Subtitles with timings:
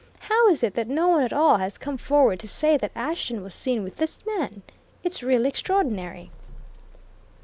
[0.21, 3.43] How is it that no one at all has come forward to say that Ashton
[3.43, 4.63] was seen with this man?
[5.03, 6.31] It's really extraordinary!"